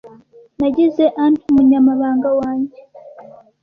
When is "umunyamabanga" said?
1.49-2.29